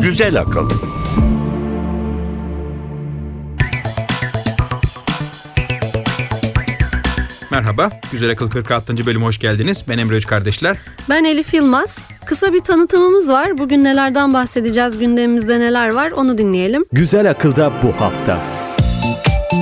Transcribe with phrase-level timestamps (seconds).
[0.00, 0.70] Güzel akıl.
[7.50, 9.06] Merhaba, Güzel Akıl 46.
[9.06, 9.84] bölüme hoş geldiniz.
[9.88, 10.76] Ben Emre Üç Kardeşler.
[11.08, 12.08] Ben Elif Yılmaz.
[12.26, 13.58] Kısa bir tanıtımımız var.
[13.58, 16.84] Bugün nelerden bahsedeceğiz, gündemimizde neler var onu dinleyelim.
[16.92, 18.55] Güzel Akıl'da bu hafta.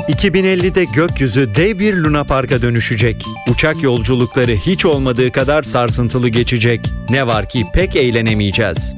[0.08, 3.24] 2050'de gökyüzü dev bir Luna Park'a dönüşecek.
[3.50, 6.80] Uçak yolculukları hiç olmadığı kadar sarsıntılı geçecek.
[7.10, 8.94] Ne var ki pek eğlenemeyeceğiz.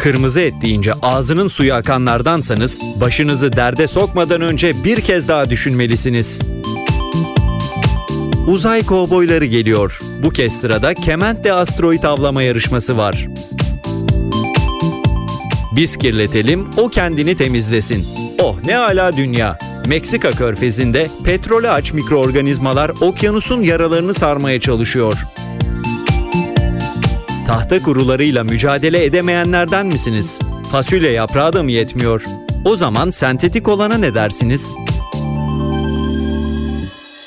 [0.00, 6.38] Kırmızı et deyince ağzının suyu akanlardansanız başınızı derde sokmadan önce bir kez daha düşünmelisiniz.
[8.46, 10.00] Uzay kovboyları geliyor.
[10.22, 13.28] Bu kez sırada Kement'te asteroid avlama yarışması var.
[15.78, 18.04] Biz kirletelim, o kendini temizlesin.
[18.42, 19.58] Oh ne ala dünya.
[19.86, 25.18] Meksika körfezinde petrole aç mikroorganizmalar okyanusun yaralarını sarmaya çalışıyor.
[27.46, 30.38] Tahta kurularıyla mücadele edemeyenlerden misiniz?
[30.72, 32.22] Fasulye yaprağı da mı yetmiyor?
[32.64, 34.74] O zaman sentetik olana ne dersiniz?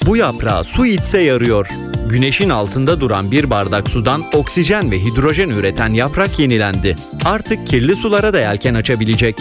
[0.05, 1.67] Bu yaprağı su içse yarıyor.
[2.09, 6.95] Güneşin altında duran bir bardak sudan oksijen ve hidrojen üreten yaprak yenilendi.
[7.25, 9.35] Artık kirli sulara da yelken açabilecek.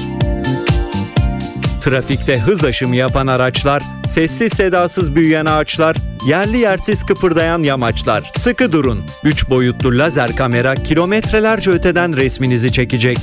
[1.81, 8.31] Trafikte hız aşımı yapan araçlar, sessiz sedasız büyüyen ağaçlar, yerli yersiz kıpırdayan yamaçlar.
[8.37, 9.01] Sıkı durun.
[9.25, 13.19] 3 boyutlu lazer kamera kilometrelerce öteden resminizi çekecek.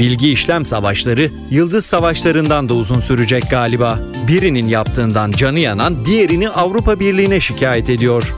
[0.00, 4.00] Bilgi işlem savaşları yıldız savaşlarından da uzun sürecek galiba.
[4.28, 8.34] Birinin yaptığından canı yanan diğerini Avrupa Birliği'ne şikayet ediyor.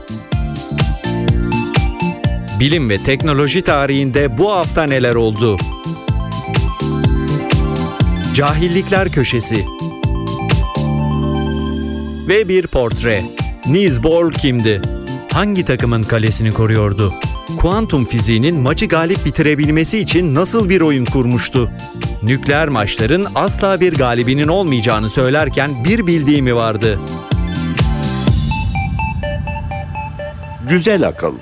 [2.60, 5.56] Bilim ve teknoloji tarihinde bu hafta neler oldu?
[8.34, 9.64] Cahillikler Köşesi
[12.28, 13.22] Ve bir portre.
[13.66, 14.82] Niels Bohr kimdi?
[15.32, 17.12] Hangi takımın kalesini koruyordu?
[17.62, 21.70] Kuantum fiziğinin maçı galip bitirebilmesi için nasıl bir oyun kurmuştu?
[22.22, 26.98] Nükleer maçların asla bir galibinin olmayacağını söylerken bir bildiğimi vardı.
[30.68, 31.34] Güzel akıl.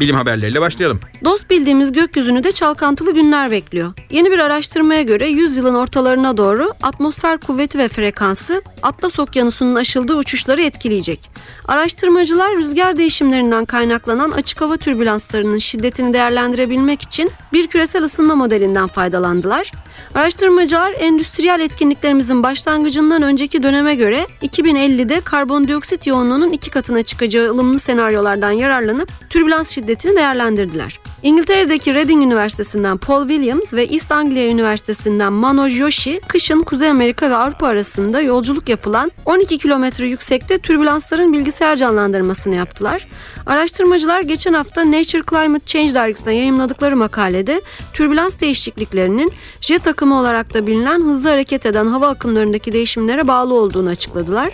[0.00, 1.00] Bilim haberleriyle başlayalım.
[1.24, 3.92] Dost bildiğimiz gökyüzünü de çalkantılı günler bekliyor.
[4.10, 10.16] Yeni bir araştırmaya göre 100 yılın ortalarına doğru atmosfer kuvveti ve frekansı Atlas Okyanusu'nun aşıldığı
[10.16, 11.30] uçuşları etkileyecek.
[11.68, 19.72] Araştırmacılar rüzgar değişimlerinden kaynaklanan açık hava türbülanslarının şiddetini değerlendirebilmek için bir küresel ısınma modelinden faydalandılar.
[20.14, 28.50] Araştırmacılar endüstriyel etkinliklerimizin başlangıcından önceki döneme göre 2050'de karbondioksit yoğunluğunun iki katına çıkacağı ılımlı senaryolardan
[28.50, 31.00] yararlanıp türbülans şiddetini değerlendirdiler.
[31.22, 37.36] İngiltere'deki Reading Üniversitesi'nden Paul Williams ve East Anglia Üniversitesi'nden Manoj Joshi, kışın Kuzey Amerika ve
[37.36, 43.08] Avrupa arasında yolculuk yapılan 12 kilometre yüksekte türbülansların bilgisayar canlandırmasını yaptılar.
[43.46, 47.60] Araştırmacılar geçen hafta Nature Climate Change dergisinde yayımladıkları makalede
[47.92, 53.88] türbülans değişikliklerinin jet akımı olarak da bilinen hızlı hareket eden hava akımlarındaki değişimlere bağlı olduğunu
[53.88, 54.50] açıkladılar.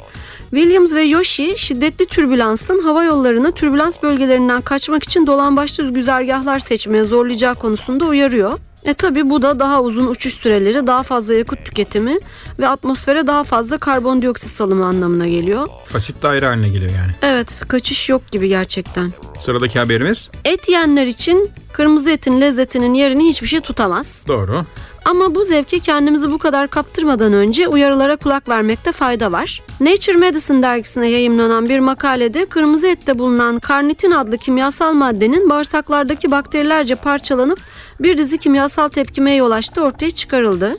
[0.50, 7.04] Williams ve Yoshi şiddetli türbülansın hava yollarını türbülans bölgelerinden kaçmak için dolan başlı güzergahlar seçmeye
[7.04, 8.58] zorlayacağı konusunda uyarıyor.
[8.86, 12.18] E tabi bu da daha uzun uçuş süreleri, daha fazla yakıt tüketimi
[12.58, 15.68] ve atmosfere daha fazla karbondioksit salımı anlamına geliyor.
[15.86, 17.12] Fasit daire haline geliyor yani.
[17.22, 19.12] Evet, kaçış yok gibi gerçekten.
[19.40, 24.24] Sıradaki haberimiz Et yiyenler için kırmızı etin lezzetinin yerini hiçbir şey tutamaz.
[24.28, 24.64] doğru.
[25.04, 29.62] Ama bu zevke kendimizi bu kadar kaptırmadan önce uyarılara kulak vermekte fayda var.
[29.80, 36.94] Nature Medicine dergisine yayımlanan bir makalede kırmızı ette bulunan karnitin adlı kimyasal maddenin bağırsaklardaki bakterilerce
[36.94, 37.60] parçalanıp
[38.00, 40.76] bir dizi kimyasal tepkimeye yol açtığı ortaya çıkarıldı.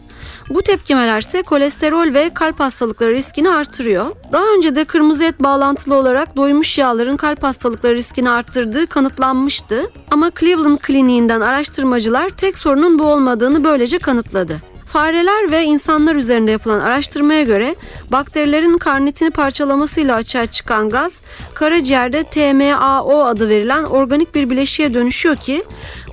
[0.50, 4.06] Bu tepkimeler ise kolesterol ve kalp hastalıkları riskini artırıyor.
[4.32, 9.92] Daha önce de kırmızı et bağlantılı olarak doymuş yağların kalp hastalıkları riskini arttırdığı kanıtlanmıştı.
[10.12, 14.62] Ama Cleveland Kliniğinden araştırmacılar tek sorunun bu olmadığını böylece kanıtladı.
[14.88, 17.76] Fareler ve insanlar üzerinde yapılan araştırmaya göre
[18.12, 21.22] bakterilerin karnitini parçalamasıyla açığa çıkan gaz
[21.54, 25.64] karaciğerde TMAO adı verilen organik bir bileşiğe dönüşüyor ki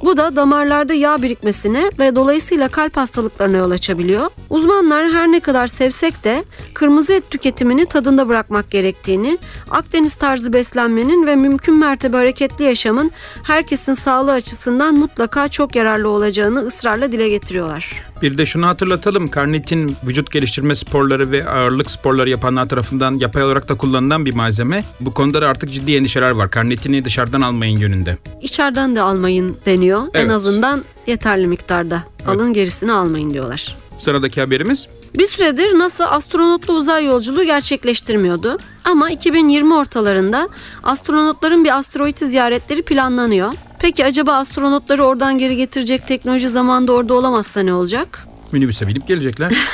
[0.05, 4.27] bu da damarlarda yağ birikmesine ve dolayısıyla kalp hastalıklarına yol açabiliyor.
[4.51, 9.39] Uzmanlar her ne kadar sevsek de kırmızı et tüketimini tadında bırakmak gerektiğini,
[9.71, 13.11] Akdeniz tarzı beslenmenin ve mümkün mertebe hareketli yaşamın
[13.43, 18.05] herkesin sağlığı açısından mutlaka çok yararlı olacağını ısrarla dile getiriyorlar.
[18.23, 19.29] Bir de şunu hatırlatalım.
[19.29, 24.85] Karnitin vücut geliştirme sporları ve ağırlık sporları yapanlar tarafından yapay olarak da kullanılan bir malzeme.
[25.01, 26.51] Bu konuda da artık ciddi endişeler var.
[26.51, 28.19] Karnitini dışarıdan almayın yönünde.
[28.41, 29.94] İçeriden de almayın deniyor.
[30.15, 30.31] En Evet.
[30.31, 32.03] azından yeterli miktarda.
[32.27, 33.77] Alın gerisini almayın diyorlar.
[33.99, 34.87] Sıradaki haberimiz
[35.19, 38.59] Bir süredir NASA astronotlu uzay yolculuğu gerçekleştirmiyordu.
[38.85, 40.49] Ama 2020 ortalarında
[40.83, 43.53] astronotların bir asteroidi ziyaretleri planlanıyor.
[43.81, 48.27] Peki acaba astronotları oradan geri getirecek teknoloji zamanda orada olamazsa ne olacak?
[48.53, 49.53] minibüse binip gelecekler.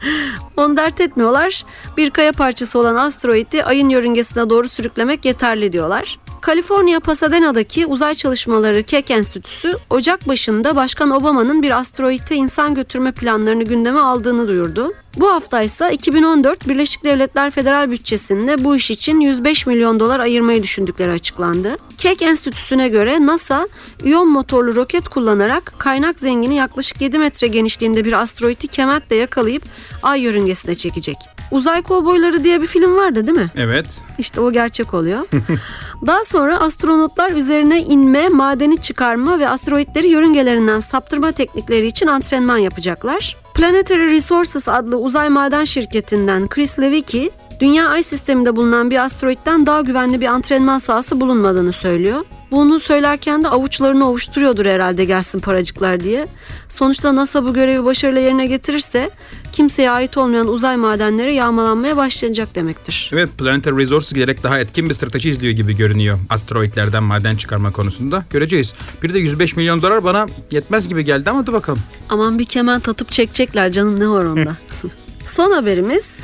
[0.56, 1.62] Onu dert etmiyorlar.
[1.96, 6.18] Bir kaya parçası olan asteroidi ayın yörüngesine doğru sürüklemek yeterli diyorlar.
[6.40, 13.64] Kaliforniya Pasadena'daki uzay çalışmaları Keck Enstitüsü Ocak başında Başkan Obama'nın bir asteroide insan götürme planlarını
[13.64, 14.92] gündeme aldığını duyurdu.
[15.16, 20.62] Bu hafta ise 2014 Birleşik Devletler Federal Bütçesinde bu iş için 105 milyon dolar ayırmayı
[20.62, 21.76] düşündükleri açıklandı.
[21.98, 23.68] Keck Enstitüsü'ne göre NASA,
[24.04, 29.62] iyon motorlu roket kullanarak kaynak zengini yaklaşık 7 metre genişliğinde bir asteroidi kementle yakalayıp
[30.02, 31.16] ay yörüngesine çekecek.
[31.50, 33.50] Uzay Kovboyları diye bir film vardı değil mi?
[33.56, 33.86] evet.
[34.18, 35.20] İşte o gerçek oluyor.
[36.06, 43.36] Daha sonra astronotlar üzerine inme, madeni çıkarma ve asteroitleri yörüngelerinden saptırma teknikleri için antrenman yapacaklar.
[43.54, 47.30] Planetary Resources adlı uzay maden şirketinden Chris Lewicki,
[47.60, 52.24] Dünya Ay sisteminde bulunan bir asteroitten daha güvenli bir antrenman sahası bulunmadığını söylüyor.
[52.50, 56.26] Bunu söylerken de avuçlarını ovuşturuyordur herhalde gelsin paracıklar diye.
[56.68, 59.10] Sonuçta NASA bu görevi başarıyla yerine getirirse
[59.52, 63.10] kimseye ait olmayan uzay madenleri yağmalanmaya başlayacak demektir.
[63.12, 66.18] Evet Planetary Resources giderek daha etkin bir strateji izliyor gibi görünüyor.
[66.28, 68.24] Asteroitlerden maden çıkarma konusunda.
[68.30, 68.74] Göreceğiz.
[69.02, 71.80] Bir de 105 milyon dolar bana yetmez gibi geldi ama dur bakalım.
[72.08, 74.56] Aman bir kemen tatıp çekecekler canım ne var onda.
[75.26, 76.18] Son haberimiz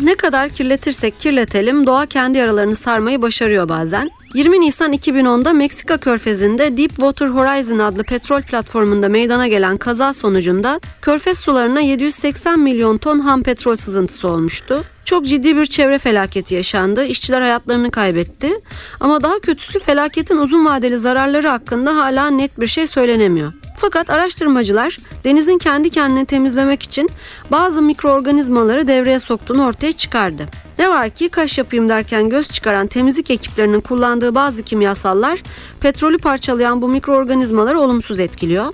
[0.00, 4.10] ne kadar kirletirsek kirletelim doğa kendi yaralarını sarmayı başarıyor bazen.
[4.34, 11.38] 20 Nisan 2010'da Meksika körfezinde Deepwater Horizon adlı petrol platformunda meydana gelen kaza sonucunda körfez
[11.38, 14.84] sularına 780 milyon ton ham petrol sızıntısı olmuştu.
[15.04, 17.04] Çok ciddi bir çevre felaketi yaşandı.
[17.04, 18.52] İşçiler hayatlarını kaybetti.
[19.00, 23.52] Ama daha kötüsü felaketin uzun vadeli zararları hakkında hala net bir şey söylenemiyor.
[23.82, 27.10] Fakat araştırmacılar denizin kendi kendini temizlemek için
[27.50, 30.46] bazı mikroorganizmaları devreye soktuğunu ortaya çıkardı.
[30.78, 35.42] Ne var ki kaş yapayım derken göz çıkaran temizlik ekiplerinin kullandığı bazı kimyasallar
[35.80, 38.72] petrolü parçalayan bu mikroorganizmaları olumsuz etkiliyor.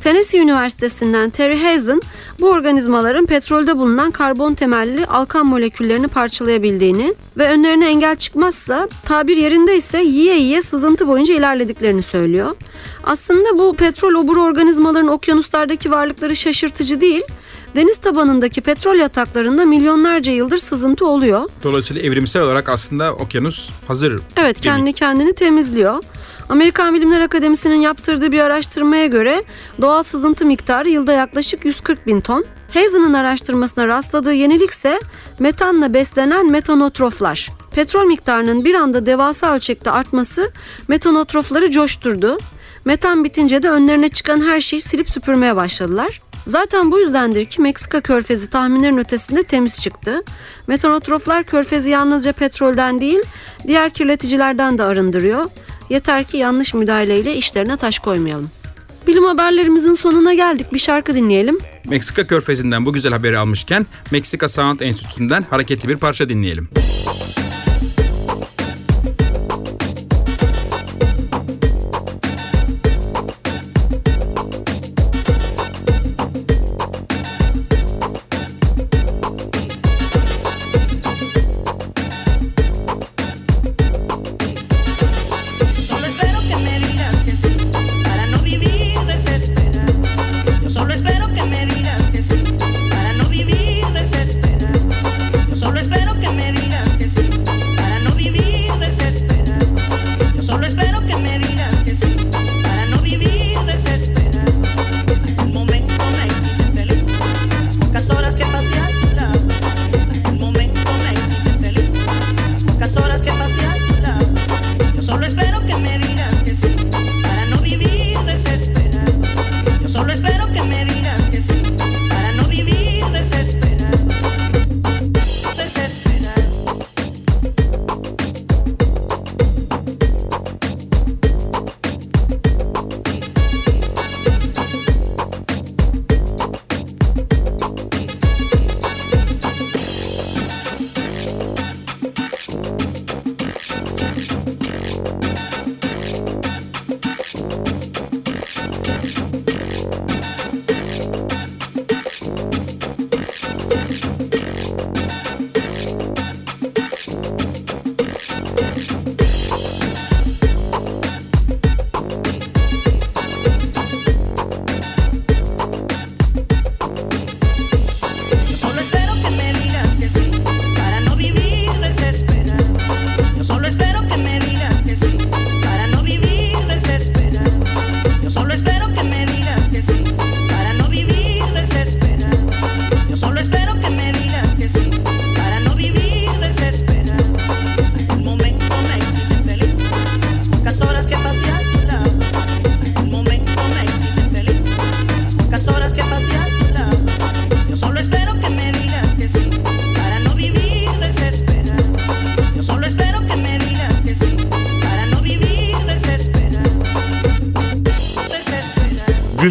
[0.00, 2.02] Tennessee Üniversitesi'nden Terry Hazen
[2.40, 9.76] bu organizmaların petrolde bulunan karbon temelli alkan moleküllerini parçalayabildiğini ve önlerine engel çıkmazsa tabir yerinde
[9.76, 12.56] ise yiye yiye sızıntı boyunca ilerlediklerini söylüyor.
[13.04, 17.22] Aslında bu petrol oburu organizmaların okyanuslardaki varlıkları şaşırtıcı değil.
[17.76, 21.50] Deniz tabanındaki petrol yataklarında milyonlarca yıldır sızıntı oluyor.
[21.62, 24.20] Dolayısıyla evrimsel olarak aslında okyanus hazır.
[24.36, 26.04] Evet kendi kendini temizliyor.
[26.48, 29.42] Amerikan Bilimler Akademisi'nin yaptırdığı bir araştırmaya göre
[29.80, 32.44] doğal sızıntı miktarı yılda yaklaşık 140 bin ton.
[32.74, 35.00] Hazen'ın araştırmasına rastladığı yenilik ise
[35.38, 37.48] metanla beslenen metanotroflar.
[37.74, 40.52] Petrol miktarının bir anda devasa ölçekte artması
[40.88, 42.38] metanotrofları coşturdu.
[42.84, 46.20] Metan bitince de önlerine çıkan her şeyi silip süpürmeye başladılar.
[46.46, 50.22] Zaten bu yüzdendir ki Meksika körfezi tahminlerin ötesinde temiz çıktı.
[50.66, 53.20] Metanotroflar körfezi yalnızca petrolden değil,
[53.66, 55.44] diğer kirleticilerden de arındırıyor.
[55.90, 58.50] Yeter ki yanlış müdahaleyle işlerine taş koymayalım.
[59.06, 60.72] Bilim haberlerimizin sonuna geldik.
[60.72, 61.58] Bir şarkı dinleyelim.
[61.84, 66.68] Meksika körfezinden bu güzel haberi almışken Meksika Sound Enstitüsü'nden hareketli bir parça dinleyelim.
[67.04, 67.47] Solo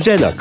[0.07, 0.33] Güzel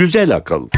[0.00, 0.68] Güzel akıl.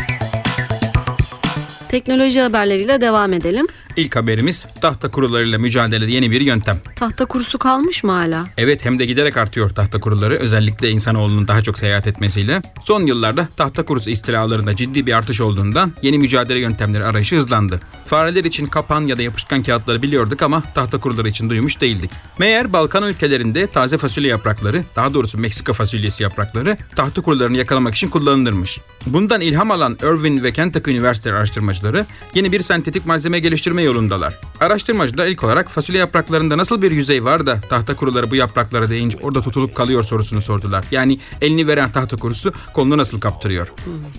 [1.88, 3.66] Teknoloji haberleriyle devam edelim.
[3.96, 6.80] İlk haberimiz tahta kurularıyla mücadelede yeni bir yöntem.
[6.96, 8.46] Tahta kurusu kalmış mı hala?
[8.58, 12.62] Evet hem de giderek artıyor tahta kuruları özellikle insanoğlunun daha çok seyahat etmesiyle.
[12.82, 17.80] Son yıllarda tahta kurusu istilalarında ciddi bir artış olduğundan yeni mücadele yöntemleri arayışı hızlandı.
[18.06, 22.10] Fareler için kapan ya da yapışkan kağıtları biliyorduk ama tahta kuruları için duymuş değildik.
[22.38, 28.08] Meğer Balkan ülkelerinde taze fasulye yaprakları, daha doğrusu Meksika fasulyesi yaprakları tahta kurularını yakalamak için
[28.08, 28.80] kullanılırmış.
[29.06, 34.38] Bundan ilham alan Irvine ve Kentucky Üniversitesi araştırmacıları yeni bir sentetik malzeme geliştirme yolundalar.
[34.60, 39.18] Araştırmacılar ilk olarak fasulye yapraklarında nasıl bir yüzey var da tahta kuruları bu yapraklara değince
[39.22, 40.84] orada tutulup kalıyor sorusunu sordular.
[40.90, 43.72] Yani elini veren tahta kurusu kolunu nasıl kaptırıyor?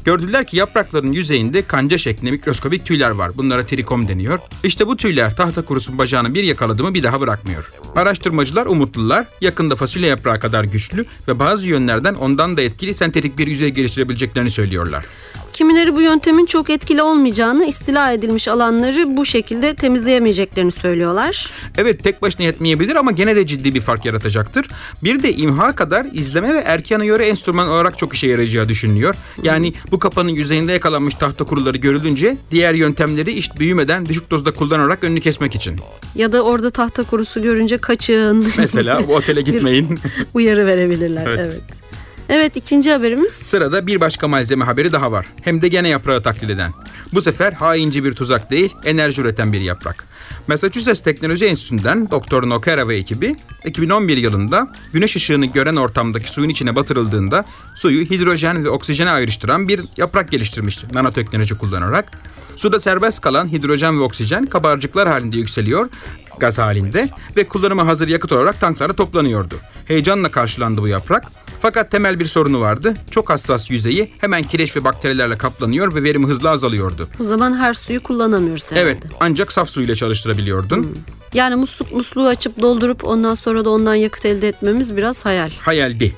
[0.06, 3.32] Gördüler ki yaprakların yüzeyinde kanca şeklinde mikroskobik tüyler var.
[3.38, 4.40] Bunlara trikom deniyor.
[4.64, 7.72] İşte bu tüyler tahta kurusunun bacağını bir yakaladı mı bir daha bırakmıyor.
[7.96, 9.26] Araştırmacılar umutlular.
[9.42, 14.52] Yakında fasulye yaprağı kadar güçlü ve bazı yönlerden ondan da etkili sentetik bir yüzey geliştirebileceklerini
[14.52, 15.06] söylüyorlar.
[15.54, 21.52] Kimileri bu yöntemin çok etkili olmayacağını, istila edilmiş alanları bu şekilde temizleyemeyeceklerini söylüyorlar.
[21.78, 24.70] Evet tek başına yetmeyebilir ama gene de ciddi bir fark yaratacaktır.
[25.04, 29.16] Bir de imha kadar izleme ve erkana göre enstrüman olarak çok işe yarayacağı düşünülüyor.
[29.44, 35.04] Yani bu kapanın yüzeyinde yakalanmış tahta kuruları görülünce diğer yöntemleri iş büyümeden düşük dozda kullanarak
[35.04, 35.80] önünü kesmek için.
[36.16, 38.48] Ya da orada tahta kurusu görünce kaçın.
[38.58, 40.00] Mesela bu otele gitmeyin.
[40.34, 41.24] Uyarı verebilirler.
[41.28, 41.40] Evet.
[41.40, 41.62] Evet.
[42.34, 42.56] Evet.
[42.56, 43.34] ikinci haberimiz.
[43.34, 45.26] Sırada bir başka malzeme haberi daha var.
[45.42, 46.72] Hem de gene yaprağı taklit eden.
[47.14, 50.06] Bu sefer hainci bir tuzak değil, enerji üreten bir yaprak.
[50.48, 52.50] Massachusetts Teknoloji Enstitüsü'nden Dr.
[52.50, 53.36] Nokera ve ekibi
[53.66, 59.82] 2011 yılında güneş ışığını gören ortamdaki suyun içine batırıldığında suyu hidrojen ve oksijene ayrıştıran bir
[59.98, 62.12] yaprak geliştirmiş nanoteknoloji kullanarak.
[62.56, 65.90] Suda serbest kalan hidrojen ve oksijen kabarcıklar halinde yükseliyor
[66.40, 69.56] gaz halinde ve kullanıma hazır yakıt olarak tanklara toplanıyordu.
[69.86, 71.43] Heyecanla karşılandı bu yaprak.
[71.64, 72.94] Fakat temel bir sorunu vardı.
[73.12, 77.08] Çok hassas yüzeyi hemen kireç ve bakterilerle kaplanıyor ve verimi hızla azalıyordu.
[77.22, 78.90] O zaman her suyu kullanamıyoruz herhalde.
[78.90, 80.98] Evet ancak saf su ile çalıştırabiliyordun.
[81.34, 85.50] Yani musluk musluğu açıp doldurup ondan sonra da ondan yakıt elde etmemiz biraz hayal.
[85.62, 86.14] Hayaldi.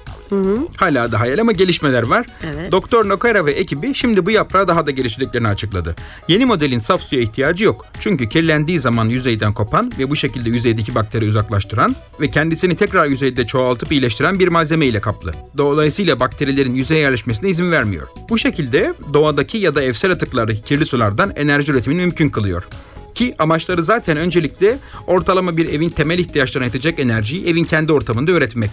[0.77, 2.25] Hala da hayal ama gelişmeler var.
[2.43, 2.71] Evet.
[2.71, 5.95] Doktor Nokera ve ekibi şimdi bu yaprağı daha da geliştirdiklerini açıkladı.
[6.27, 7.85] Yeni modelin saf suya ihtiyacı yok.
[7.99, 13.45] Çünkü kirlendiği zaman yüzeyden kopan ve bu şekilde yüzeydeki bakteri uzaklaştıran ve kendisini tekrar yüzeyde
[13.45, 15.31] çoğaltıp iyileştiren bir malzeme ile kaplı.
[15.57, 18.07] Dolayısıyla bakterilerin yüzeye yerleşmesine izin vermiyor.
[18.29, 22.63] Bu şekilde doğadaki ya da evsel atıklardaki kirli sulardan enerji üretimini mümkün kılıyor.
[23.15, 24.77] Ki amaçları zaten öncelikle
[25.07, 28.71] ortalama bir evin temel ihtiyaçlarına yetecek enerjiyi evin kendi ortamında üretmek.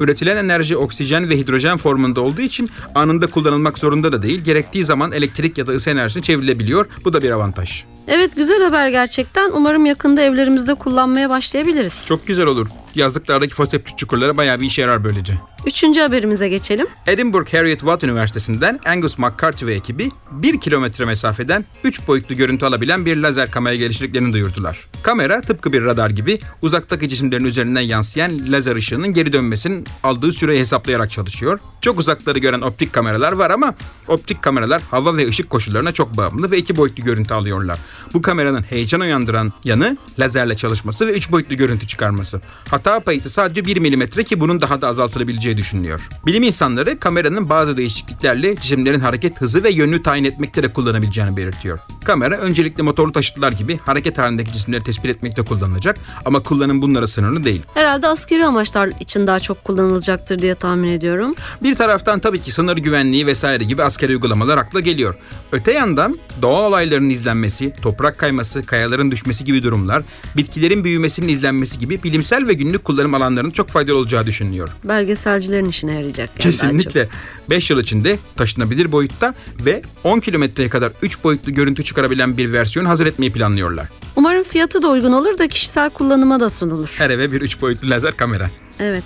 [0.00, 4.40] Üretilen enerji oksijen ve hidrojen formunda olduğu için anında kullanılmak zorunda da değil.
[4.40, 6.86] Gerektiği zaman elektrik ya da ısı enerjisine çevrilebiliyor.
[7.04, 7.84] Bu da bir avantaj.
[8.08, 9.50] Evet güzel haber gerçekten.
[9.50, 12.04] Umarım yakında evlerimizde kullanmaya başlayabiliriz.
[12.06, 12.66] Çok güzel olur.
[12.94, 15.34] Yazlıklardaki foseptik çukurlara bayağı bir işe yarar böylece.
[15.66, 16.86] Üçüncü haberimize geçelim.
[17.06, 23.06] Edinburgh Harriet Watt Üniversitesi'nden Angus McCarthy ve ekibi 1 kilometre mesafeden 3 boyutlu görüntü alabilen
[23.06, 24.86] bir lazer kamera geliştirdiklerini duyurdular.
[25.02, 30.60] Kamera tıpkı bir radar gibi uzaktaki cisimlerin üzerinden yansıyan lazer ışığının geri dönmesinin aldığı süreyi
[30.60, 31.60] hesaplayarak çalışıyor.
[31.80, 33.74] Çok uzakları gören optik kameralar var ama
[34.08, 37.78] optik kameralar hava ve ışık koşullarına çok bağımlı ve 2 boyutlu görüntü alıyorlar.
[38.14, 42.40] Bu kameranın heyecan uyandıran yanı lazerle çalışması ve 3 boyutlu görüntü çıkarması.
[42.70, 46.08] Hata payısı sadece 1 milimetre ki bunun daha da azaltılabileceği düşünülüyor.
[46.26, 51.78] Bilim insanları kameranın bazı değişikliklerle cisimlerin hareket hızı ve yönünü tayin etmekte de kullanabileceğini belirtiyor.
[52.04, 57.44] Kamera öncelikle motorlu taşıtlar gibi hareket halindeki cisimleri tespit etmekte kullanılacak ama kullanım bunlara sınırlı
[57.44, 57.62] değil.
[57.74, 61.34] Herhalde askeri amaçlar için daha çok kullanılacaktır diye tahmin ediyorum.
[61.62, 65.14] Bir taraftan tabii ki sınır güvenliği vesaire gibi askeri uygulamalar akla geliyor.
[65.52, 70.02] Öte yandan doğa olaylarının izlenmesi, toprak kayması, kayaların düşmesi gibi durumlar,
[70.36, 74.68] bitkilerin büyümesinin izlenmesi gibi bilimsel ve günlük kullanım alanlarının çok faydalı olacağı düşünülüyor.
[74.84, 76.30] Belgeselcilerin işine yarayacak.
[76.30, 76.38] yani.
[76.42, 77.08] Kesinlikle.
[77.50, 82.86] 5 yıl içinde taşınabilir boyutta ve 10 kilometreye kadar 3 boyutlu görüntü çıkarabilen bir versiyon
[82.86, 83.88] hazır etmeyi planlıyorlar.
[84.16, 86.94] Umarım fiyatı da uygun olur da kişisel kullanıma da sunulur.
[86.98, 88.50] Her eve bir 3 boyutlu lazer kamera.
[88.80, 89.04] Evet.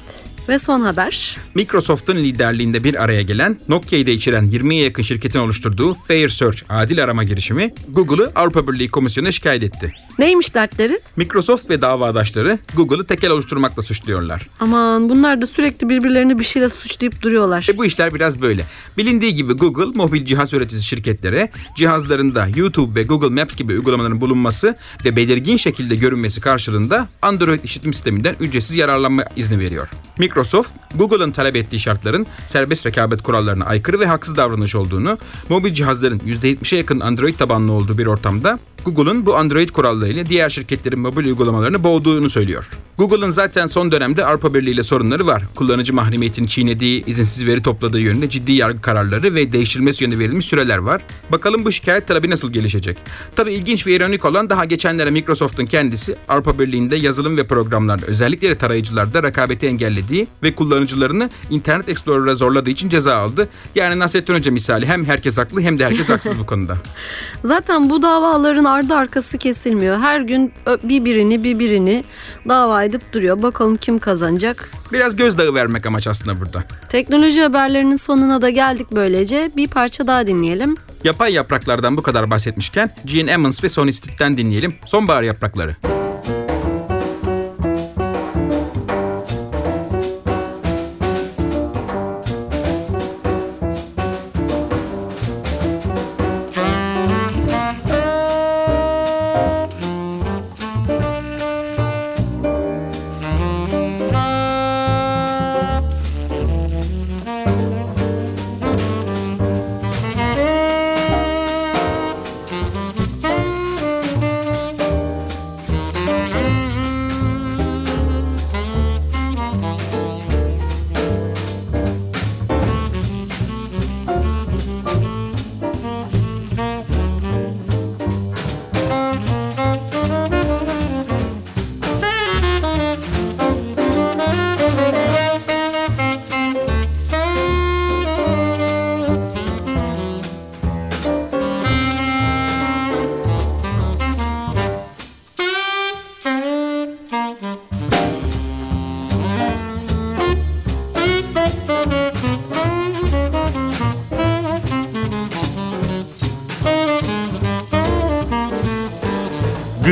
[0.49, 1.37] Ve son haber.
[1.55, 7.05] Microsoft'un liderliğinde bir araya gelen, Nokia'yı da içeren 20'ye yakın şirketin oluşturduğu Fair Search adil
[7.05, 9.93] arama girişimi Google'ı Avrupa Birliği Komisyonu'na şikayet etti.
[10.21, 11.01] Neymiş dertleri?
[11.17, 14.47] Microsoft ve davadaşları Google'ı tekel oluşturmakla suçluyorlar.
[14.61, 17.67] Aman bunlar da sürekli birbirlerini bir şeyle suçlayıp duruyorlar.
[17.69, 18.65] E bu işler biraz böyle.
[18.99, 24.77] Bilindiği gibi Google mobil cihaz üreticisi şirketlere cihazlarında YouTube ve Google Maps gibi uygulamaların bulunması
[25.05, 29.89] ve belirgin şekilde görünmesi karşılığında Android işletim sisteminden ücretsiz yararlanma izni veriyor.
[30.19, 36.19] Microsoft, Google'ın talep ettiği şartların serbest rekabet kurallarına aykırı ve haksız davranış olduğunu, mobil cihazların
[36.19, 41.85] %70'e yakın Android tabanlı olduğu bir ortamda Google'ın bu Android kurallarıyla diğer şirketlerin mobil uygulamalarını
[41.85, 42.71] boğduğunu söylüyor.
[42.99, 45.43] Google'ın zaten son dönemde Avrupa Birliği ile sorunları var.
[45.55, 50.79] Kullanıcı mahremiyetini çiğnediği, izinsiz veri topladığı yönünde ciddi yargı kararları ve değiştirilmesi yönünde verilmiş süreler
[50.79, 51.03] var.
[51.33, 52.99] Bakalım bu şikayet talebi nasıl gelişecek?
[53.37, 58.49] Tabii ilginç ve ironik olan daha geçenlere Microsoft'un kendisi Avrupa Birliği'nde yazılım ve programlarda özellikle
[58.49, 63.49] de tarayıcılarda rekabeti engellediği ve kullanıcılarını Internet Explorer'a zorladığı için ceza aldı.
[63.75, 66.77] Yani Nasrettin Hoca misali hem herkes haklı hem de herkes haksız bu konuda.
[67.45, 69.99] Zaten bu davaların ardı arkası kesilmiyor.
[70.01, 72.05] Her gün ö- bir birini bir birini
[72.49, 73.43] dava edip duruyor.
[73.43, 74.71] Bakalım kim kazanacak.
[74.93, 76.65] Biraz gözdağı vermek amaç aslında burada.
[76.89, 79.51] Teknoloji haberlerinin sonuna da geldik böylece.
[79.57, 80.77] Bir parça daha dinleyelim.
[81.05, 84.75] Yapay yapraklardan bu kadar bahsetmişken Gene Emmons ve Sonny Stitt'ten dinleyelim.
[84.87, 85.77] Sonbahar yaprakları.
[85.83, 86.10] Güzel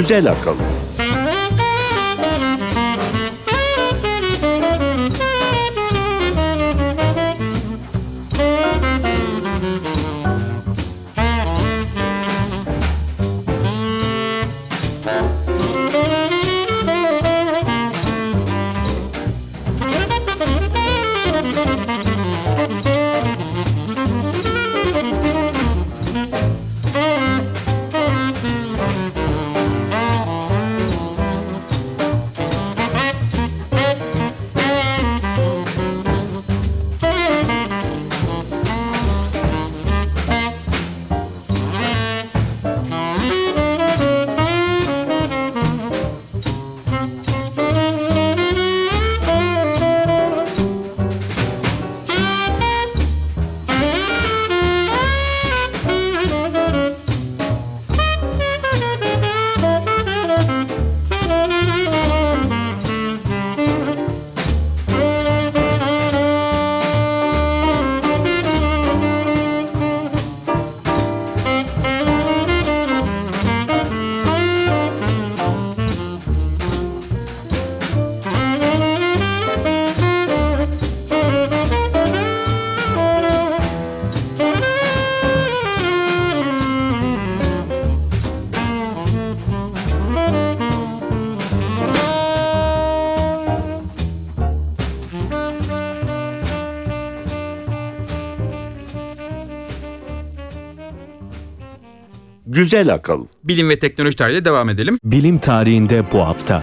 [0.08, 0.56] akıl.
[102.58, 103.26] Güzel akıl.
[103.44, 104.98] Bilim ve teknoloji tarihiyle devam edelim.
[105.04, 106.62] Bilim tarihinde bu hafta.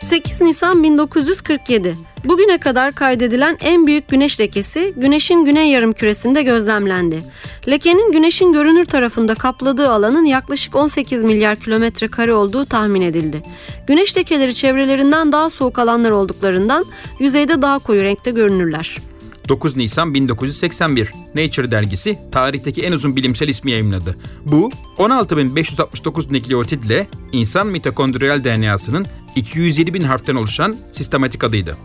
[0.00, 1.94] 8 Nisan 1947.
[2.24, 7.22] Bugüne kadar kaydedilen en büyük güneş lekesi Güneş'in güney yarımküresinde gözlemlendi.
[7.68, 13.42] Lekenin Güneş'in görünür tarafında kapladığı alanın yaklaşık 18 milyar kilometre kare olduğu tahmin edildi.
[13.86, 16.84] Güneş lekeleri çevrelerinden daha soğuk alanlar olduklarından
[17.18, 18.98] yüzeyde daha koyu renkte görünürler.
[19.48, 24.16] 9 Nisan 1981 Nature dergisi tarihteki en uzun bilimsel ismi yayımladı.
[24.44, 31.76] Bu 16.569 nükleotit ile insan mitokondriyal DNA'sının 207 bin harften oluşan sistematik adıydı.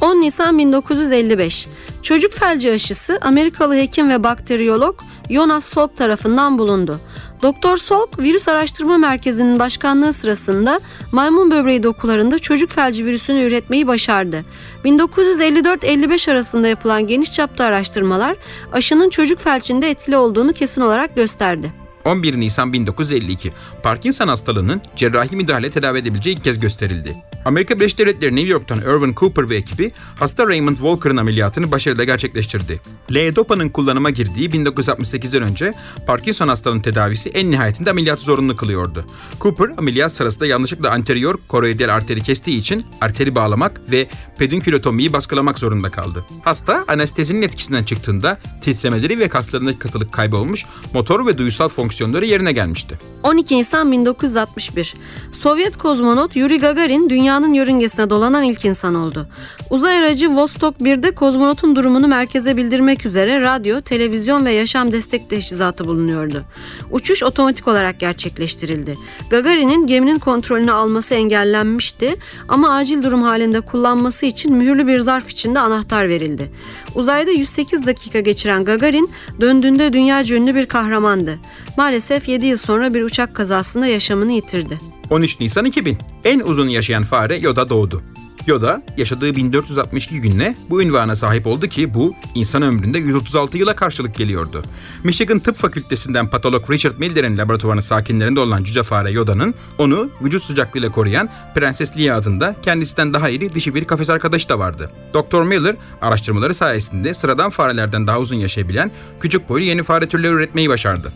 [0.00, 1.68] 10 Nisan 1955.
[2.02, 7.00] Çocuk felci aşısı Amerikalı hekim ve bakteriyolog Jonas Salk tarafından bulundu.
[7.42, 10.80] Doktor Salk, Virüs Araştırma Merkezi'nin başkanlığı sırasında
[11.12, 14.44] maymun böbreği dokularında çocuk felci virüsünü üretmeyi başardı.
[14.84, 18.36] 1954-55 arasında yapılan geniş çapta araştırmalar
[18.72, 21.72] aşının çocuk felçinde etkili olduğunu kesin olarak gösterdi.
[22.04, 27.16] 11 Nisan 1952 Parkinson hastalığının cerrahi müdahale tedavi edebileceği ilk kez gösterildi.
[27.44, 32.80] Amerika Birleşik Devletleri New York'tan Irvin Cooper ve ekibi hasta Raymond Walker'ın ameliyatını başarıyla gerçekleştirdi.
[33.12, 35.72] L-Dopa'nın kullanıma girdiği 1968'den önce
[36.06, 39.04] Parkinson hastalığının tedavisi en nihayetinde ameliyatı zorunlu kılıyordu.
[39.40, 44.08] Cooper ameliyat sırasında yanlışlıkla anterior koroidal arteri kestiği için arteri bağlamak ve
[44.38, 46.24] pedünkülotomiyi baskılamak zorunda kaldı.
[46.44, 51.89] Hasta anestezinin etkisinden çıktığında titremeleri ve kaslarındaki katılık kaybolmuş, motor ve duysal fonksiyonları
[52.22, 52.98] yerine gelmişti.
[53.22, 54.94] 12 Nisan 1961.
[55.32, 59.28] Sovyet kozmonot Yuri Gagarin dünyanın yörüngesine dolanan ilk insan oldu.
[59.70, 65.84] Uzay aracı Vostok 1'de kozmonotun durumunu merkeze bildirmek üzere radyo, televizyon ve yaşam destek teçhizatı
[65.84, 66.42] bulunuyordu.
[66.90, 68.94] Uçuş otomatik olarak gerçekleştirildi.
[69.30, 72.16] Gagarin'in geminin kontrolünü alması engellenmişti
[72.48, 76.50] ama acil durum halinde kullanması için mühürlü bir zarf içinde anahtar verildi.
[76.94, 81.38] Uzayda 108 dakika geçiren Gagarin döndüğünde dünyaca ünlü bir kahramandı.
[81.76, 84.78] Maalesef 7 yıl sonra bir uçak kazasında yaşamını yitirdi.
[85.10, 88.02] 13 Nisan 2000 en uzun yaşayan fare Yoda doğdu.
[88.46, 94.14] Yoda yaşadığı 1462 günle bu ünvana sahip oldu ki bu insan ömründe 136 yıla karşılık
[94.14, 94.62] geliyordu.
[95.04, 100.92] Michigan Tıp Fakültesinden patolog Richard Miller'in laboratuvarının sakinlerinde olan cüce fare Yoda'nın onu vücut sıcaklığıyla
[100.92, 104.90] koruyan Prenses Leia adında kendisinden daha iri dişi bir kafes arkadaşı da vardı.
[105.14, 105.42] Dr.
[105.42, 111.12] Miller araştırmaları sayesinde sıradan farelerden daha uzun yaşayabilen küçük boylu yeni fare türleri üretmeyi başardı.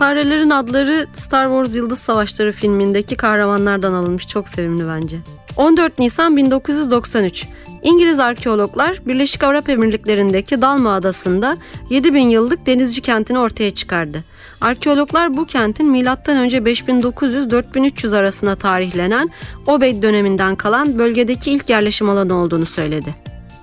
[0.00, 4.26] Farelerin adları Star Wars Yıldız Savaşları filmindeki kahramanlardan alınmış.
[4.26, 5.16] Çok sevimli bence.
[5.56, 7.46] 14 Nisan 1993.
[7.82, 11.56] İngiliz arkeologlar Birleşik Arap Emirlikleri'ndeki Dalma Adası'nda
[11.90, 14.24] 7000 yıllık denizci kentini ortaya çıkardı.
[14.60, 16.02] Arkeologlar bu kentin M.Ö.
[16.02, 19.30] 5900-4300 arasında tarihlenen
[19.66, 23.14] Obeyd döneminden kalan bölgedeki ilk yerleşim alanı olduğunu söyledi.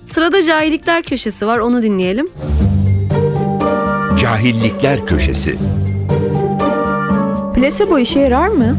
[0.07, 2.27] Sırada cahillikler köşesi var onu dinleyelim.
[4.21, 5.55] Cahillikler Köşesi
[7.57, 8.77] Plasebo işe yarar mı?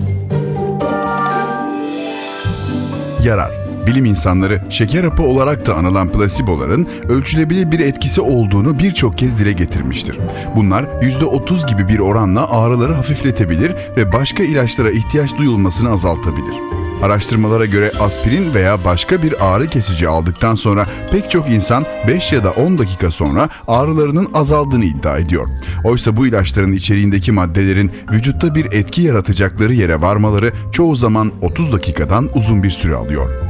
[3.25, 3.51] Yarar.
[3.87, 9.53] Bilim insanları şeker hapı olarak da anılan plasiboların ölçülebilir bir etkisi olduğunu birçok kez dile
[9.53, 10.19] getirmiştir.
[10.57, 16.55] Bunlar %30 gibi bir oranla ağrıları hafifletebilir ve başka ilaçlara ihtiyaç duyulmasını azaltabilir.
[17.03, 22.45] Araştırmalara göre aspirin veya başka bir ağrı kesici aldıktan sonra pek çok insan 5 ya
[22.45, 25.49] da 10 dakika sonra ağrılarının azaldığını iddia ediyor.
[25.85, 32.29] Oysa bu ilaçların içeriğindeki maddelerin vücutta bir etki yaratacakları yere varmaları çoğu zaman 30 dakikadan
[32.35, 33.48] uzun bir süre alıyor.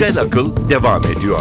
[0.00, 1.40] Güzel Akıl devam ediyor.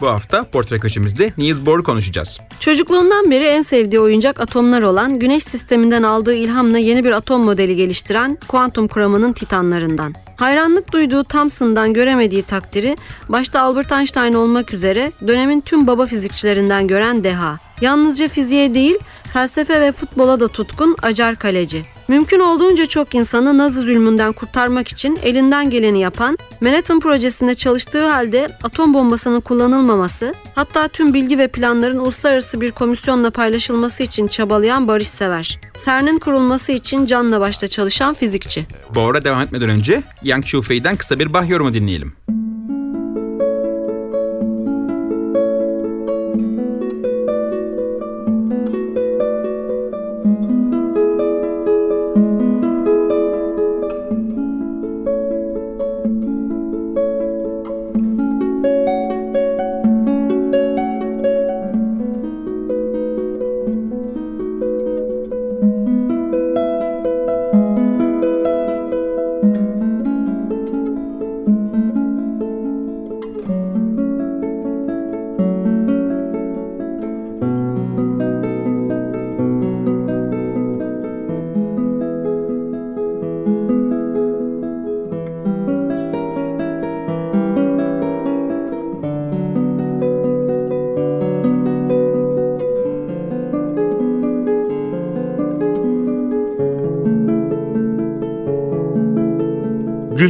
[0.00, 2.38] Bu hafta portre köşemizde Niels Bohr'u konuşacağız.
[2.60, 7.76] Çocukluğundan beri en sevdiği oyuncak atomlar olan Güneş sisteminden aldığı ilhamla yeni bir atom modeli
[7.76, 10.14] geliştiren kuantum kuramının titanlarından.
[10.36, 12.96] Hayranlık duyduğu Thomson'dan göremediği takdiri
[13.28, 17.58] başta Albert Einstein olmak üzere dönemin tüm baba fizikçilerinden gören deha.
[17.80, 18.98] Yalnızca fiziğe değil
[19.32, 21.84] felsefe ve futbola da tutkun acar kaleci.
[22.08, 28.48] Mümkün olduğunca çok insanı Nazi zulmünden kurtarmak için elinden geleni yapan, Manhattan projesinde çalıştığı halde
[28.62, 35.60] atom bombasının kullanılmaması, hatta tüm bilgi ve planların uluslararası bir komisyonla paylaşılması için çabalayan barışsever.
[35.84, 38.66] CERN'in kurulması için canla başla çalışan fizikçi.
[38.94, 42.12] Bohr'a devam etmeden önce Yang Shufei'den kısa bir bah yorumu dinleyelim.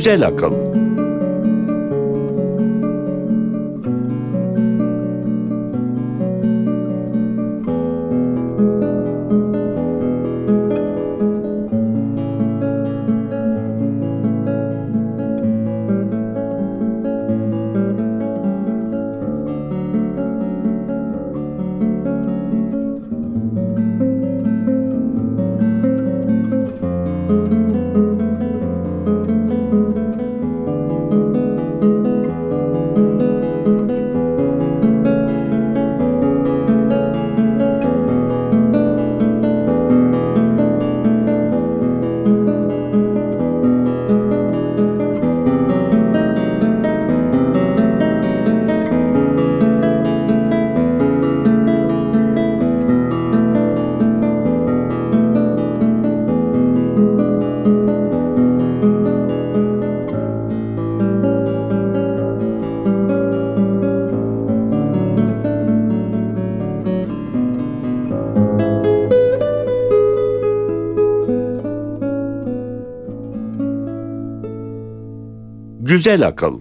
[0.03, 0.53] Güzel Akıl
[76.03, 76.61] Güzel akıl.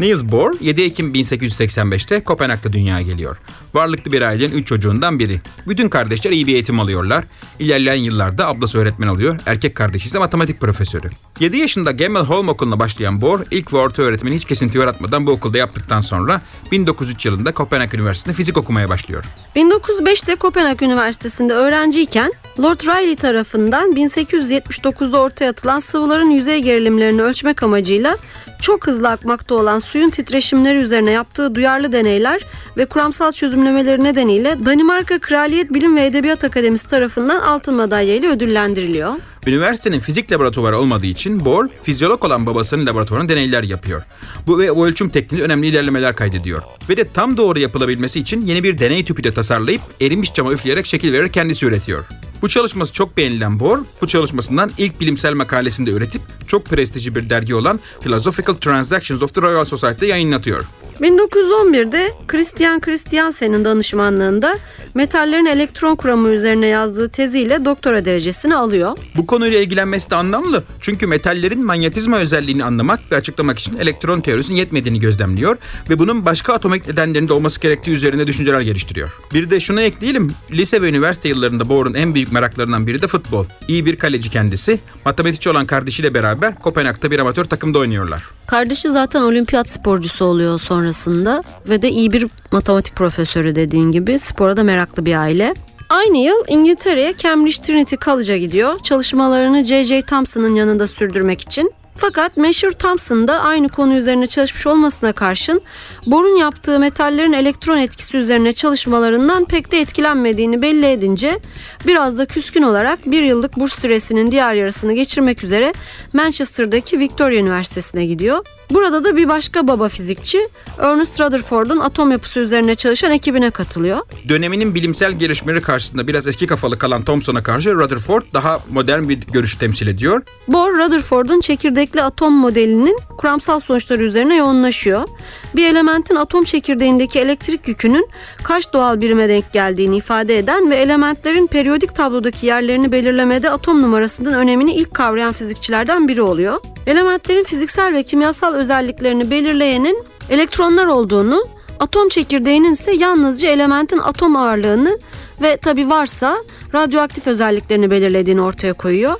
[0.00, 3.36] Niels Bohr 7 Ekim 1885'te Kopenhag'da dünyaya geliyor.
[3.74, 5.40] Varlıklı bir ailenin 3 çocuğundan biri.
[5.68, 7.24] Bütün kardeşler iyi bir eğitim alıyorlar.
[7.58, 9.40] İlerleyen yıllarda ablası öğretmen oluyor.
[9.46, 11.10] Erkek kardeşi ise matematik profesörü.
[11.40, 15.58] 7 yaşında Gemmelholm okuluna başlayan Bohr ilk ve orta öğretmeni hiç kesinti yaratmadan bu okulda
[15.58, 16.40] yaptıktan sonra
[16.72, 19.24] 1903 yılında Kopenhag Üniversitesi'nde fizik okumaya başlıyor.
[19.56, 28.16] 1905'te Kopenhag Üniversitesi'nde öğrenciyken Lord Rayleigh tarafından 1879'da ortaya atılan sıvıların yüzey gerilimlerini ölçmek amacıyla
[28.64, 32.40] çok hızlı akmakta olan suyun titreşimleri üzerine yaptığı duyarlı deneyler
[32.76, 39.12] ve kuramsal çözümlemeleri nedeniyle Danimarka Kraliyet Bilim ve Edebiyat Akademisi tarafından altın madalya ile ödüllendiriliyor.
[39.46, 44.02] Üniversitenin fizik laboratuvarı olmadığı için Bohr, fizyolog olan babasının laboratuvarında deneyler yapıyor.
[44.46, 46.62] Bu ve o ölçüm tekniği önemli ilerlemeler kaydediyor.
[46.88, 50.86] Ve de tam doğru yapılabilmesi için yeni bir deney tüpü de tasarlayıp erimiş cama üfleyerek
[50.86, 52.04] şekil vererek kendisi üretiyor.
[52.44, 57.28] Bu çalışması çok beğenilen Bohr, bu çalışmasından ilk bilimsel makalesini de üretip çok prestijli bir
[57.30, 60.64] dergi olan Philosophical Transactions of the Royal Society'de yayınlatıyor.
[61.00, 64.58] 1911'de Christian Christiansen'in danışmanlığında
[64.94, 68.98] metallerin elektron kuramı üzerine yazdığı teziyle doktora derecesini alıyor.
[69.16, 70.64] Bu konuyla ilgilenmesi de anlamlı.
[70.80, 75.56] Çünkü metallerin manyetizma özelliğini anlamak ve açıklamak için elektron teorisinin yetmediğini gözlemliyor
[75.90, 79.10] ve bunun başka atomik nedenlerinde olması gerektiği üzerine düşünceler geliştiriyor.
[79.34, 80.32] Bir de şunu ekleyelim.
[80.52, 83.44] Lise ve üniversite yıllarında Bohr'un en büyük meraklarından biri de futbol.
[83.68, 84.78] İyi bir kaleci kendisi.
[85.04, 88.22] Matematikçi olan kardeşiyle beraber Kopenhag'da bir amatör takımda oynuyorlar.
[88.46, 94.56] Kardeşi zaten olimpiyat sporcusu oluyor sonrasında ve de iyi bir matematik profesörü dediğin gibi spora
[94.56, 95.54] da meraklı bir aile.
[95.88, 98.78] Aynı yıl İngiltere'ye Cambridge Trinity College'a gidiyor.
[98.78, 100.02] Çalışmalarını J.J.
[100.02, 101.72] Thomson'ın yanında sürdürmek için.
[101.98, 105.60] Fakat meşhur Thomson da aynı konu üzerine çalışmış olmasına karşın
[106.06, 111.38] Bohr'un yaptığı metallerin elektron etkisi üzerine çalışmalarından pek de etkilenmediğini belli edince
[111.86, 115.74] biraz da küskün olarak bir yıllık burs süresinin diğer yarısını geçirmek üzere
[116.12, 118.44] Manchester'daki Victoria Üniversitesi'ne gidiyor.
[118.70, 123.98] Burada da bir başka baba fizikçi Ernest Rutherford'un atom yapısı üzerine çalışan ekibine katılıyor.
[124.28, 129.56] Döneminin bilimsel gelişmeleri karşısında biraz eski kafalı kalan Thomson'a karşı Rutherford daha modern bir görüş
[129.56, 130.22] temsil ediyor.
[130.48, 131.40] Bohr, Rutherford'un
[131.84, 135.08] çekirdekli atom modelinin kuramsal sonuçları üzerine yoğunlaşıyor.
[135.56, 138.08] Bir elementin atom çekirdeğindeki elektrik yükünün
[138.42, 144.32] kaç doğal birime denk geldiğini ifade eden ve elementlerin periyodik tablodaki yerlerini belirlemede atom numarasının
[144.32, 146.60] önemini ilk kavrayan fizikçilerden biri oluyor.
[146.86, 151.44] Elementlerin fiziksel ve kimyasal özelliklerini belirleyenin elektronlar olduğunu,
[151.80, 154.98] atom çekirdeğinin ise yalnızca elementin atom ağırlığını
[155.42, 156.36] ve tabi varsa
[156.74, 159.16] radyoaktif özelliklerini belirlediğini ortaya koyuyor.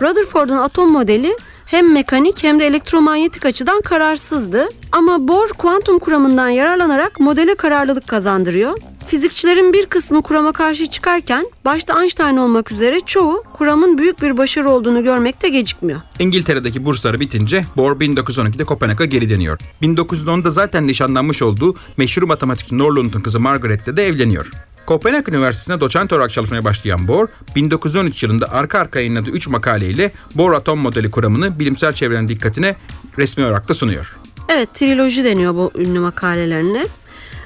[0.00, 1.36] Rutherford'un atom modeli
[1.70, 4.68] hem mekanik hem de elektromanyetik açıdan kararsızdı.
[4.92, 8.78] Ama Bohr kuantum kuramından yararlanarak modele kararlılık kazandırıyor.
[9.06, 14.70] Fizikçilerin bir kısmı kurama karşı çıkarken başta Einstein olmak üzere çoğu kuramın büyük bir başarı
[14.70, 16.00] olduğunu görmekte gecikmiyor.
[16.18, 19.58] İngiltere'deki bursları bitince Bohr 1912'de Kopenhag'a geri dönüyor.
[19.82, 24.50] 1910'da zaten nişanlanmış olduğu meşhur matematikçi Norlund'un kızı Margaret'le de evleniyor.
[24.88, 30.52] Kopenhag Üniversitesi'nde doçent olarak çalışmaya başlayan Bohr, 1913 yılında arka arkaya yayınladığı 3 makaleyle Bohr
[30.52, 32.76] atom modeli kuramını bilimsel çevrenin dikkatine
[33.18, 34.16] resmi olarak da sunuyor.
[34.48, 36.86] Evet, triloji deniyor bu ünlü makalelerine.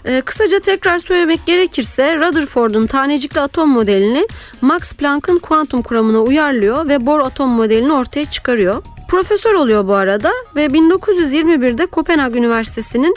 [0.04, 4.26] Ee, kısaca tekrar söylemek gerekirse Rutherford'un tanecikli atom modelini
[4.60, 8.82] Max Planck'ın kuantum kuramına uyarlıyor ve Bohr atom modelini ortaya çıkarıyor.
[9.08, 13.14] Profesör oluyor bu arada ve 1921'de Kopenhag Üniversitesi'nin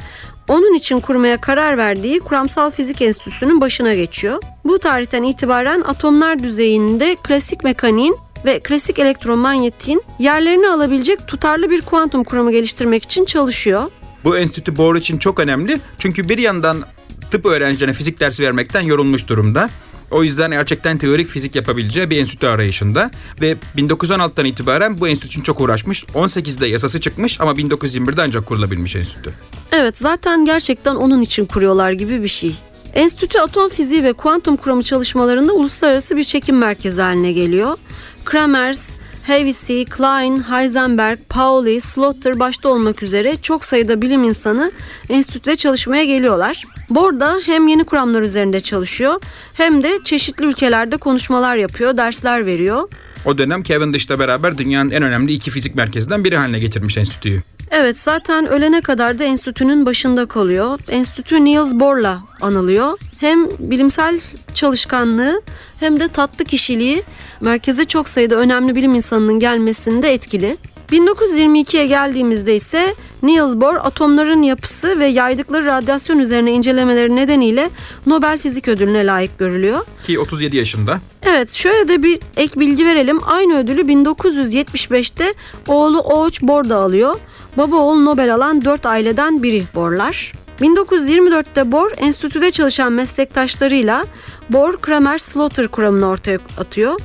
[0.48, 4.42] onun için kurmaya karar verdiği Kuramsal Fizik Enstitüsü'nün başına geçiyor.
[4.66, 12.24] Bu tarihten itibaren atomlar düzeyinde klasik mekaniğin ve klasik elektromanyetiğin yerlerini alabilecek tutarlı bir kuantum
[12.24, 13.92] kuramı geliştirmek için çalışıyor.
[14.24, 16.84] Bu enstitü Bohr için çok önemli çünkü bir yandan
[17.32, 19.70] tıp öğrencilerine fizik dersi vermekten yorulmuş durumda.
[20.12, 25.42] O yüzden gerçekten teorik fizik yapabileceği bir enstitü arayışında ve 1916'dan itibaren bu enstitü için
[25.42, 26.04] çok uğraşmış.
[26.04, 29.34] 18'de yasası çıkmış ama 1921'de ancak kurulabilmiş enstitü.
[29.72, 32.56] Evet zaten gerçekten onun için kuruyorlar gibi bir şey.
[32.94, 37.78] Enstitü atom fiziği ve kuantum kuramı çalışmalarında uluslararası bir çekim merkezi haline geliyor.
[38.26, 38.96] Kramers,
[39.28, 44.72] Havisi, Klein, Heisenberg, Pauli, Slaughter başta olmak üzere çok sayıda bilim insanı
[45.10, 46.64] enstitüde çalışmaya geliyorlar.
[46.90, 49.22] Bohr da hem yeni kuramlar üzerinde çalışıyor
[49.54, 52.90] hem de çeşitli ülkelerde konuşmalar yapıyor, dersler veriyor.
[53.26, 57.42] O dönem Cavendish'le beraber dünyanın en önemli iki fizik merkezinden biri haline getirmiş enstitüyü.
[57.72, 60.80] Evet zaten ölene kadar da enstitünün başında kalıyor.
[60.90, 62.98] Enstitü Niels Bohr'la anılıyor.
[63.18, 64.20] Hem bilimsel
[64.54, 65.42] çalışkanlığı
[65.80, 67.04] hem de tatlı kişiliği
[67.42, 70.58] merkeze çok sayıda önemli bilim insanının gelmesinde etkili.
[70.92, 77.70] 1922'ye geldiğimizde ise Niels Bohr atomların yapısı ve yaydıkları radyasyon üzerine incelemeleri nedeniyle
[78.06, 79.86] Nobel Fizik Ödülü'ne layık görülüyor.
[80.04, 81.00] Ki 37 yaşında.
[81.24, 83.20] Evet şöyle de bir ek bilgi verelim.
[83.26, 85.34] Aynı ödülü 1975'te
[85.68, 87.16] oğlu Oğuç Bohr da alıyor.
[87.58, 90.34] Baba oğul Nobel alan 4 aileden biri Bohr'lar.
[90.62, 94.06] 1924'te Bohr enstitüde çalışan meslektaşlarıyla
[94.50, 97.00] Bohr-Kramer-Slaughter kuramını ortaya atıyor.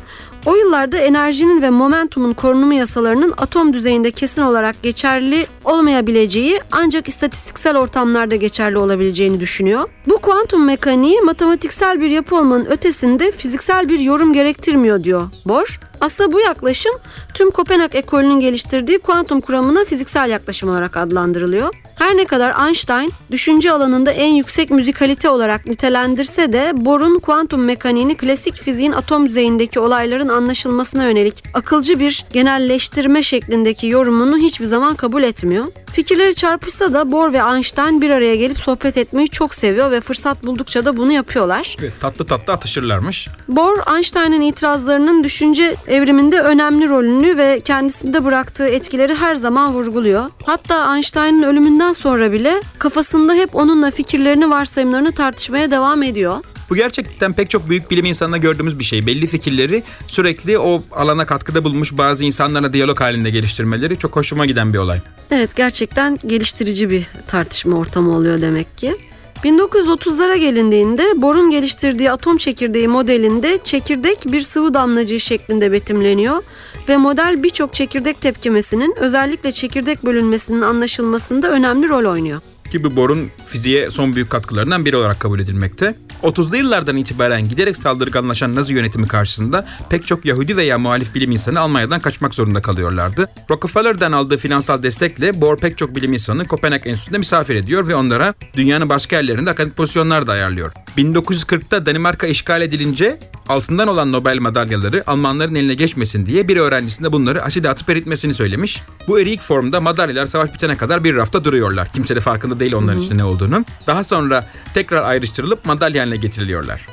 [0.47, 7.77] O yıllarda enerjinin ve momentumun korunumu yasalarının atom düzeyinde kesin olarak geçerli olmayabileceği ancak istatistiksel
[7.77, 9.89] ortamlarda geçerli olabileceğini düşünüyor.
[10.07, 15.81] Bu kuantum mekaniği matematiksel bir yapı olmanın ötesinde fiziksel bir yorum gerektirmiyor diyor Bohr.
[16.01, 16.93] Aslında bu yaklaşım
[17.35, 21.75] tüm Kopenhag ekolünün geliştirdiği kuantum kuramına fiziksel yaklaşım olarak adlandırılıyor.
[21.97, 28.17] Her ne kadar Einstein düşünce alanında en yüksek müzikalite olarak nitelendirse de Bohr'un kuantum mekaniğini
[28.17, 35.23] klasik fiziğin atom düzeyindeki olayların anlaşılmasına yönelik akılcı bir genelleştirme şeklindeki yorumunu hiçbir zaman kabul
[35.23, 35.67] etmiyor.
[35.93, 40.45] Fikirleri çarpışsa da Bohr ve Einstein bir araya gelip sohbet etmeyi çok seviyor ve fırsat
[40.45, 41.77] buldukça da bunu yapıyorlar.
[42.01, 43.29] Tatlı tatlı atışırlarmış.
[43.49, 50.31] Bohr, Einstein'ın itirazlarının düşünce evriminde önemli rolünü ve kendisinde bıraktığı etkileri her zaman vurguluyor.
[50.45, 56.37] Hatta Einstein'ın ölümünden sonra bile kafasında hep onunla fikirlerini, varsayımlarını tartışmaya devam ediyor.
[56.71, 59.07] Bu gerçekten pek çok büyük bilim insanında gördüğümüz bir şey.
[59.07, 64.73] Belli fikirleri sürekli o alana katkıda bulmuş bazı insanlarla diyalog halinde geliştirmeleri çok hoşuma giden
[64.73, 64.99] bir olay.
[65.31, 68.97] Evet gerçekten geliştirici bir tartışma ortamı oluyor demek ki.
[69.45, 76.43] 1930'lara gelindiğinde Bohr'un geliştirdiği atom çekirdeği modelinde çekirdek bir sıvı damlacığı şeklinde betimleniyor
[76.89, 82.41] ve model birçok çekirdek tepkimesinin özellikle çekirdek bölünmesinin anlaşılmasında önemli rol oynuyor.
[82.71, 85.95] Ki bu Bohr'un fiziğe son büyük katkılarından biri olarak kabul edilmekte.
[86.23, 91.61] 30'lu yıllardan itibaren giderek saldırganlaşan Nazi yönetimi karşısında pek çok Yahudi veya muhalif bilim insanı
[91.61, 93.29] Almanya'dan kaçmak zorunda kalıyorlardı.
[93.51, 98.35] Rockefeller'den aldığı finansal destekle Bohr pek çok bilim insanı Kopenhag Enstitüsü'nde misafir ediyor ve onlara
[98.57, 100.73] dünyanın başka yerlerinde akademik pozisyonlar da ayarlıyor.
[100.99, 107.43] 1940'ta Danimarka işgal edilince altından olan Nobel madalyaları Almanların eline geçmesin diye bir öğrencisinde bunları
[107.43, 108.83] aside atıp eritmesini söylemiş.
[109.09, 111.93] Bu eriyik formda madalyalar savaş bitene kadar bir rafta duruyorlar.
[111.93, 113.65] Kimse de farkında değil onların içinde ne olduğunu.
[113.87, 114.45] Daha sonra
[114.75, 116.87] tekrar ayrıştırılıp madalya haline getiriliyorlar.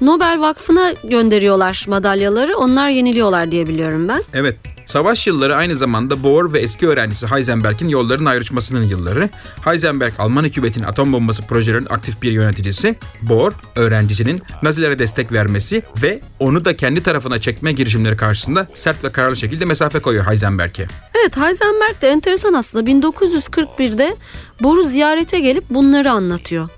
[0.00, 2.56] Nobel Vakfı'na gönderiyorlar madalyaları.
[2.56, 4.22] Onlar yeniliyorlar diye biliyorum ben.
[4.34, 4.56] Evet.
[4.90, 9.30] Savaş yılları aynı zamanda Bohr ve eski öğrencisi Heisenberg'in yolların ayrışmasının yılları.
[9.64, 12.96] Heisenberg Alman hükümetinin atom bombası projelerinin aktif bir yöneticisi.
[13.22, 19.12] Bohr öğrencisinin Nazilere destek vermesi ve onu da kendi tarafına çekme girişimleri karşısında sert ve
[19.12, 20.86] kararlı şekilde mesafe koyuyor Heisenberg'e.
[21.20, 24.16] Evet Heisenberg de enteresan aslında 1941'de
[24.62, 26.68] Bohr'u ziyarete gelip bunları anlatıyor.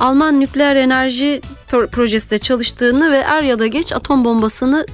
[0.00, 1.40] Alman nükleer enerji
[1.70, 4.86] pro- projesinde çalıştığını ve er ya da geç atom bombasını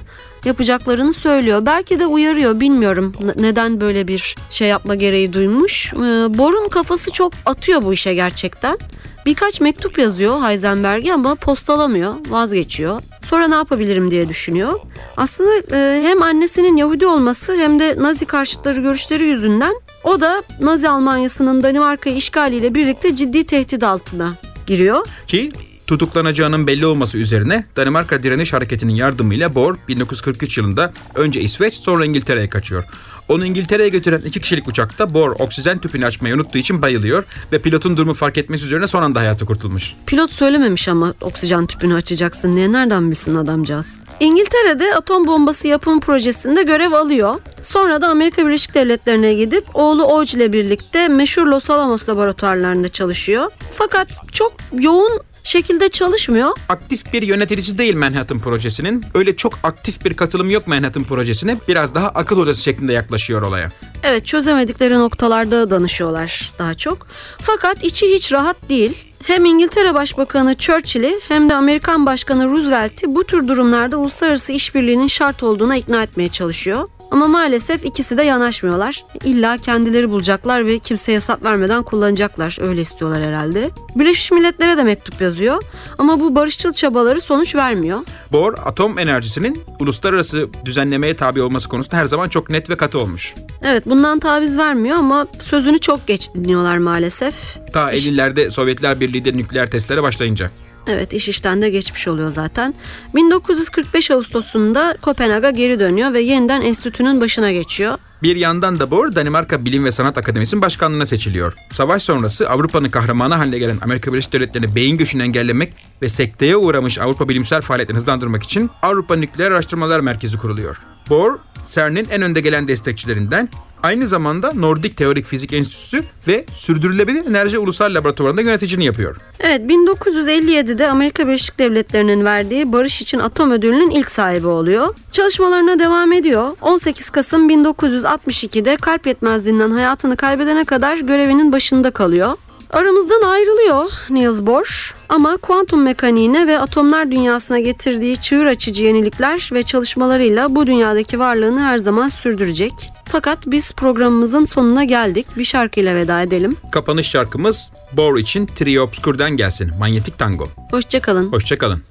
[0.45, 1.67] yapacaklarını söylüyor.
[1.67, 5.93] Belki de uyarıyor bilmiyorum neden böyle bir şey yapma gereği duymuş.
[5.95, 5.99] Ee,
[6.39, 8.79] Bohr'un kafası çok atıyor bu işe gerçekten.
[9.27, 13.03] Birkaç mektup yazıyor Heisenberg'e ama postalamıyor, vazgeçiyor.
[13.31, 14.81] Sonra ne yapabilirim diye düşünüyor.
[15.17, 19.75] Aslında e, hem annesinin Yahudi olması hem de Nazi karşıtları görüşleri yüzünden
[20.05, 24.33] o da Nazi Almanyası'nın Danimarka'yı işgaliyle birlikte ciddi tehdit altına
[24.67, 25.07] giriyor.
[25.27, 25.53] Ki
[25.87, 32.49] tutuklanacağının belli olması üzerine Danimarka Direniş Hareketi'nin yardımıyla Bohr 1943 yılında önce İsveç sonra İngiltere'ye
[32.49, 32.85] kaçıyor.
[33.29, 37.97] Onu İngiltere'ye götüren iki kişilik uçakta Bohr oksijen tüpünü açmayı unuttuğu için bayılıyor ve pilotun
[37.97, 39.95] durumu fark etmesi üzerine son anda hayatı kurtulmuş.
[40.07, 43.87] Pilot söylememiş ama oksijen tüpünü açacaksın diye nereden bilsin adamcağız.
[44.23, 47.35] İngiltere'de atom bombası yapım projesinde görev alıyor.
[47.63, 53.51] Sonra da Amerika Birleşik Devletleri'ne gidip oğlu Oğuz ile birlikte meşhur Los Alamos laboratuvarlarında çalışıyor.
[53.71, 56.51] Fakat çok yoğun şekilde çalışmıyor.
[56.69, 59.05] Aktif bir yöneticisi değil Manhattan projesinin.
[59.15, 61.57] Öyle çok aktif bir katılım yok Manhattan projesine.
[61.69, 63.73] Biraz daha akıl odası şeklinde yaklaşıyor olaya.
[64.03, 67.07] Evet çözemedikleri noktalarda danışıyorlar daha çok.
[67.43, 69.12] Fakat içi hiç rahat değil.
[69.23, 75.43] Hem İngiltere Başbakanı Churchill'i hem de Amerikan Başkanı Roosevelt'i bu tür durumlarda uluslararası işbirliğinin şart
[75.43, 76.89] olduğuna ikna etmeye çalışıyor.
[77.13, 79.05] Ama maalesef ikisi de yanaşmıyorlar.
[79.25, 82.59] İlla kendileri bulacaklar ve kimseye hesap vermeden kullanacaklar.
[82.61, 83.71] Öyle istiyorlar herhalde.
[83.97, 85.63] Birleşmiş Milletler'e de mektup yazıyor.
[85.99, 87.99] Ama bu barışçıl çabaları sonuç vermiyor.
[88.33, 93.35] Bohr atom enerjisinin uluslararası düzenlemeye tabi olması konusunda her zaman çok net ve katı olmuş.
[93.63, 97.35] Evet bundan taviz vermiyor ama sözünü çok geç dinliyorlar maalesef.
[97.73, 100.51] Ta 50'lerde Sovyetler Birliği de nükleer testlere başlayınca.
[100.87, 102.75] Evet iş işten de geçmiş oluyor zaten.
[103.15, 107.99] 1945 Ağustos'unda Kopenhag'a geri dönüyor ve yeniden enstitünün başına geçiyor.
[108.23, 111.55] Bir yandan da Bohr Danimarka Bilim ve Sanat Akademisi'nin başkanlığına seçiliyor.
[111.73, 116.99] Savaş sonrası Avrupa'nın kahramanı haline gelen Amerika Birleşik Devletleri'ne beyin göçünü engellemek ve sekteye uğramış
[116.99, 120.81] Avrupa bilimsel faaliyetlerini hızlandırmak için Avrupa Nükleer Araştırmalar Merkezi kuruluyor.
[121.11, 123.49] Bohr CERN'in en önde gelen destekçilerinden.
[123.83, 129.17] Aynı zamanda Nordik Teorik Fizik Enstitüsü ve Sürdürülebilir Enerji Ulusal Laboratuvarı'nda yöneticini yapıyor.
[129.41, 134.95] Evet 1957'de Amerika Birleşik Devletleri'nin verdiği Barış için Atom Ödülü'nün ilk sahibi oluyor.
[135.13, 136.57] Çalışmalarına devam ediyor.
[136.61, 142.37] 18 Kasım 1962'de kalp yetmezliğinden hayatını kaybedene kadar görevinin başında kalıyor.
[142.73, 149.63] Aramızdan ayrılıyor Niels Bohr ama kuantum mekaniğine ve atomlar dünyasına getirdiği çığır açıcı yenilikler ve
[149.63, 152.73] çalışmalarıyla bu dünyadaki varlığını her zaman sürdürecek.
[153.05, 155.27] Fakat biz programımızın sonuna geldik.
[155.37, 156.57] Bir şarkıyla veda edelim.
[156.71, 159.71] Kapanış şarkımız Bohr için Trio Obscur'dan gelsin.
[159.79, 160.49] Manyetik Tango.
[160.71, 161.33] Hoşçakalın.
[161.33, 161.83] Hoşçakalın.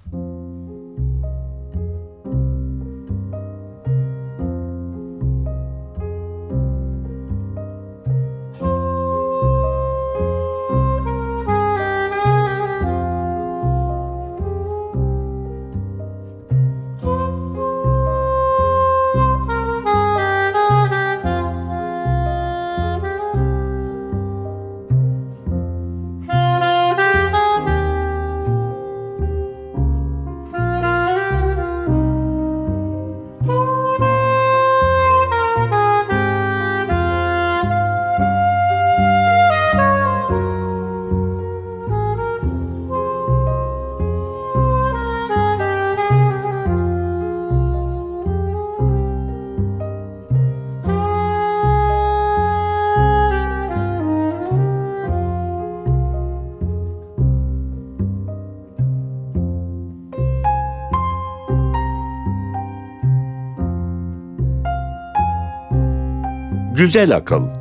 [66.76, 67.61] Güzel akıl.